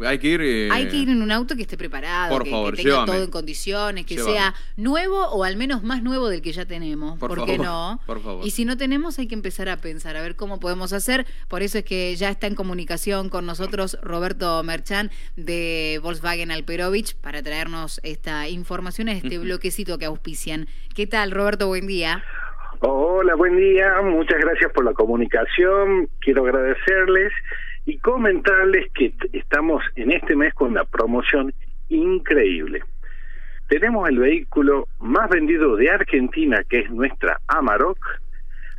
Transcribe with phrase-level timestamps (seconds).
[0.00, 0.40] Hay que ir.
[0.42, 2.94] eh, Hay que ir en un auto que esté preparado, Por que, favor, que tenga
[2.96, 3.12] llévame.
[3.12, 4.32] todo en condiciones, que Llévame.
[4.34, 7.18] sea nuevo o al menos más nuevo del que ya tenemos.
[7.18, 8.00] Por ¿Por, qué favor, no?
[8.06, 8.46] por favor.
[8.46, 11.26] Y si no tenemos, hay que empezar a pensar, a ver cómo podemos hacer.
[11.48, 17.14] Por eso es que ya está en comunicación con nosotros Roberto Merchan de Volkswagen Alperovich
[17.16, 20.66] para traernos esta información este bloquecito que auspician.
[20.94, 21.66] ¿Qué tal, Roberto?
[21.68, 22.22] Buen día.
[22.80, 24.00] Hola, buen día.
[24.02, 26.08] Muchas gracias por la comunicación.
[26.20, 27.32] Quiero agradecerles
[27.86, 31.54] y comentarles que estamos en este mes con una promoción
[31.88, 32.82] increíble.
[33.68, 37.98] Tenemos el vehículo más vendido de Argentina, que es nuestra Amarok,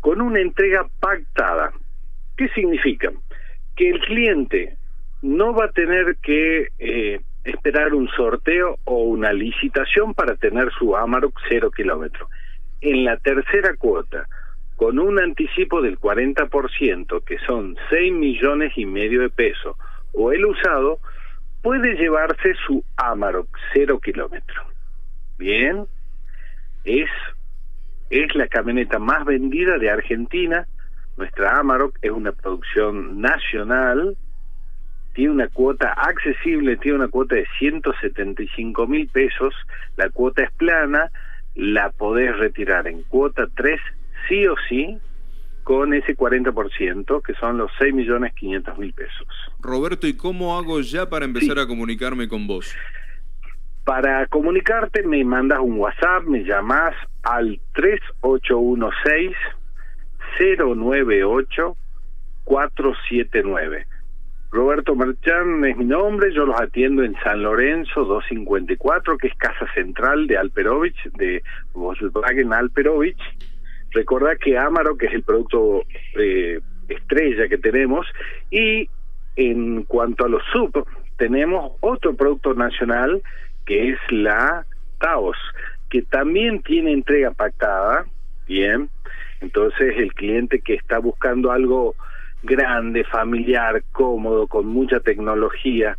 [0.00, 1.72] con una entrega pactada.
[2.36, 3.10] ¿Qué significa?
[3.76, 4.76] Que el cliente
[5.22, 10.96] no va a tener que eh, esperar un sorteo o una licitación para tener su
[10.96, 12.28] Amarok cero kilómetro.
[12.80, 14.26] En la tercera cuota,
[14.78, 19.76] con un anticipo del 40%, que son 6 millones y medio de pesos,
[20.12, 21.00] o el usado,
[21.62, 24.62] puede llevarse su Amarok cero kilómetro.
[25.36, 25.84] Bien,
[26.84, 27.10] es,
[28.08, 30.68] es la camioneta más vendida de Argentina.
[31.16, 34.16] Nuestra Amarok es una producción nacional,
[35.12, 39.52] tiene una cuota accesible, tiene una cuota de 175 mil pesos,
[39.96, 41.10] la cuota es plana,
[41.56, 43.80] la podés retirar en cuota 3
[44.28, 44.98] sí o sí
[45.64, 49.26] con ese 40%, que son los 6 millones 500 mil pesos.
[49.60, 52.74] Roberto, ¿y cómo hago ya para empezar a comunicarme con vos?
[53.84, 59.36] Para comunicarte me mandas un WhatsApp, me llamas al 3816
[60.38, 61.76] 098
[62.44, 63.86] 479.
[64.50, 69.66] Roberto Marchán es mi nombre, yo los atiendo en San Lorenzo 254, que es casa
[69.74, 71.42] central de Alperovich, de
[71.74, 73.20] Volkswagen Alperovich.
[73.92, 75.82] Recordá que Amaro, que es el producto
[76.18, 78.06] eh, estrella que tenemos,
[78.50, 78.88] y
[79.36, 80.86] en cuanto a los sub,
[81.16, 83.22] tenemos otro producto nacional
[83.66, 84.64] que es la
[84.98, 85.36] Taos,
[85.90, 88.06] que también tiene entrega pactada,
[88.46, 88.90] bien,
[89.40, 91.94] entonces el cliente que está buscando algo
[92.42, 95.96] grande, familiar, cómodo, con mucha tecnología.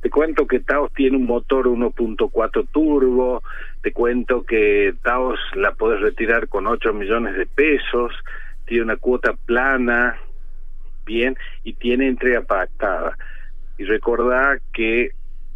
[0.00, 3.42] Te cuento que Taos tiene un motor 1.4 turbo,
[3.82, 8.12] te cuento que Taos la podés retirar con 8 millones de pesos,
[8.66, 10.16] tiene una cuota plana,
[11.04, 13.16] bien, y tiene entrega pactada.
[13.76, 15.10] Y recordá que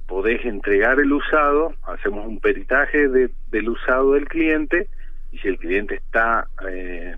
[0.09, 4.89] podés entregar el usado, hacemos un peritaje de, del usado del cliente,
[5.31, 7.15] y si el cliente está eh,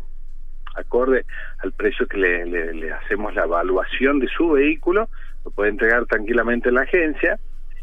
[0.75, 1.25] acorde
[1.59, 5.09] al precio que le, le, le hacemos la evaluación de su vehículo,
[5.45, 7.39] lo puede entregar tranquilamente en la agencia.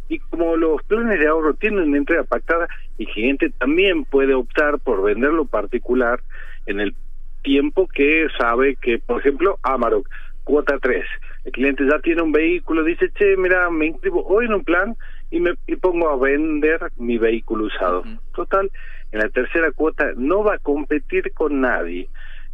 [0.10, 4.80] Y como los planes de ahorro tienen una entrega pactada, el cliente también puede optar
[4.80, 6.20] por venderlo particular
[6.66, 6.96] en el
[7.44, 10.08] tiempo que sabe que, por ejemplo, Amarok,
[10.44, 11.06] cuota 3.
[11.46, 14.96] El cliente ya tiene un vehículo, dice, che, mira, me inscribo hoy en un plan
[15.30, 18.04] y me y pongo a vender mi vehículo usado.
[18.36, 18.70] Total,
[19.12, 22.10] en la tercera cuota no va a competir con nadie.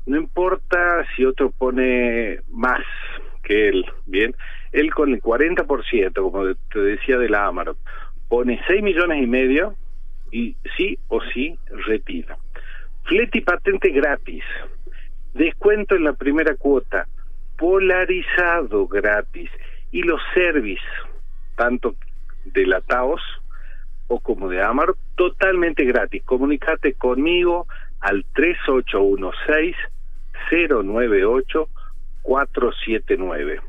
[0.07, 2.81] No importa si otro pone más
[3.44, 4.34] que él, ¿bien?
[4.72, 7.78] Él con el 40%, como te decía de la Amarok,
[8.29, 9.75] pone 6 millones y medio
[10.31, 12.38] y sí o sí retira.
[13.03, 14.45] Flete y patente gratis.
[15.34, 17.06] Descuento en la primera cuota.
[17.57, 19.50] Polarizado gratis.
[19.91, 20.84] Y los service,
[21.57, 21.95] tanto
[22.45, 23.22] de la Taos
[24.07, 26.24] o como de Amarok, totalmente gratis.
[26.24, 27.68] Comunicate conmigo
[28.00, 29.75] al 3816
[30.49, 31.69] 098
[32.23, 33.61] 479.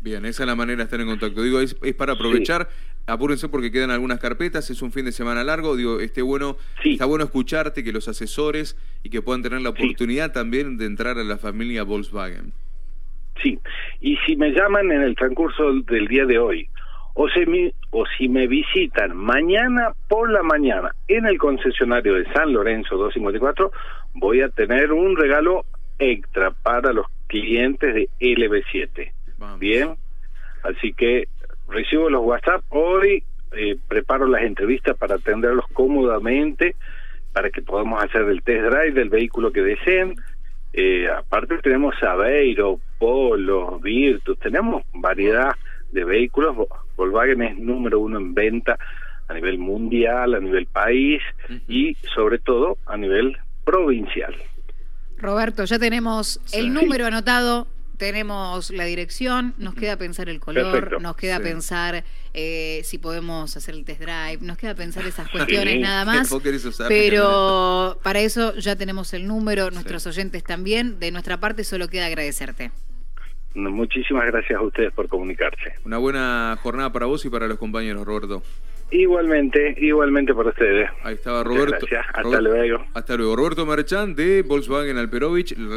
[0.00, 1.42] Bien, esa es la manera de estar en contacto.
[1.42, 2.68] Digo, es, es para aprovechar.
[3.06, 5.76] Apúrense porque quedan algunas carpetas, es un fin de semana largo.
[5.76, 6.92] Digo, esté bueno, Sí.
[6.92, 9.82] está bueno escucharte, que los asesores y que puedan tener la Sí.
[9.84, 12.52] oportunidad también de entrar a la familia Volkswagen.
[13.42, 13.58] Sí,
[14.00, 16.68] y si me llaman en el transcurso del día de hoy,
[17.14, 22.24] o, se me- o si me visitan mañana por la mañana en el concesionario de
[22.32, 23.72] San Lorenzo 254,
[24.14, 25.64] voy a tener un regalo
[25.98, 29.10] extra para los clientes de LB7.
[29.38, 29.58] Vamos.
[29.60, 29.94] Bien,
[30.62, 31.28] así que
[31.68, 33.22] recibo los WhatsApp hoy,
[33.52, 36.74] eh, preparo las entrevistas para atenderlos cómodamente,
[37.32, 40.14] para que podamos hacer el test drive del vehículo que deseen.
[40.74, 45.52] Eh, aparte tenemos Aveiro, Polo, Virtus, tenemos variedad
[45.92, 46.56] de vehículos.
[46.56, 48.78] Vo- Volkswagen es número uno en venta
[49.28, 51.22] a nivel mundial, a nivel país
[51.68, 54.34] y sobre todo a nivel provincial.
[55.18, 56.58] Roberto, ya tenemos Sí.
[56.58, 60.98] el número anotado, tenemos la dirección, nos queda pensar el color, Perfecto.
[61.00, 61.42] nos queda Sí.
[61.44, 62.04] pensar
[62.34, 65.80] eh, si podemos hacer el test drive, nos queda pensar esas cuestiones Sí.
[65.80, 66.32] nada más.
[66.88, 70.98] Pero para eso ya tenemos el número, nuestros oyentes también.
[70.98, 72.72] De nuestra parte solo queda agradecerte.
[73.54, 75.74] Muchísimas gracias a ustedes por comunicarse.
[75.84, 78.42] Una buena jornada para vos y para los compañeros, Roberto.
[78.92, 80.90] Igualmente, igualmente para ustedes.
[81.02, 81.70] Ahí estaba Roberto.
[81.80, 82.04] Gracias.
[82.08, 82.84] Hasta Robert- luego.
[82.94, 83.36] Hasta luego.
[83.36, 85.56] Roberto Merchán de Volkswagen Alperovich.